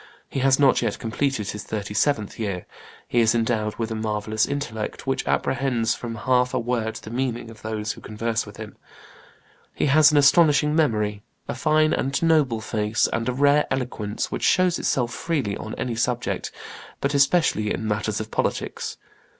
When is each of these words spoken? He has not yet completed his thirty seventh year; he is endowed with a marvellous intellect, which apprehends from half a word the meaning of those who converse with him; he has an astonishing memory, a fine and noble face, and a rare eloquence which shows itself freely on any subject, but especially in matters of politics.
He 0.27 0.39
has 0.39 0.59
not 0.59 0.81
yet 0.81 0.97
completed 0.97 1.51
his 1.51 1.63
thirty 1.63 1.93
seventh 1.93 2.39
year; 2.39 2.65
he 3.07 3.19
is 3.19 3.35
endowed 3.35 3.75
with 3.75 3.91
a 3.91 3.95
marvellous 3.95 4.47
intellect, 4.47 5.05
which 5.05 5.27
apprehends 5.27 5.93
from 5.93 6.15
half 6.15 6.55
a 6.55 6.59
word 6.59 6.95
the 6.95 7.11
meaning 7.11 7.51
of 7.51 7.61
those 7.61 7.91
who 7.91 8.01
converse 8.01 8.43
with 8.47 8.57
him; 8.57 8.77
he 9.75 9.85
has 9.85 10.11
an 10.11 10.17
astonishing 10.17 10.75
memory, 10.75 11.21
a 11.47 11.53
fine 11.53 11.93
and 11.93 12.19
noble 12.23 12.61
face, 12.61 13.07
and 13.13 13.29
a 13.29 13.33
rare 13.33 13.67
eloquence 13.69 14.31
which 14.31 14.41
shows 14.41 14.79
itself 14.79 15.13
freely 15.13 15.55
on 15.55 15.75
any 15.75 15.93
subject, 15.95 16.51
but 16.99 17.13
especially 17.13 17.71
in 17.71 17.87
matters 17.87 18.19
of 18.19 18.31
politics. 18.31 18.97